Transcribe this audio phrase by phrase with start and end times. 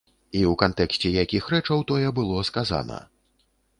[0.37, 2.99] І ў кантэксце якіх рэчаў тое было сказана.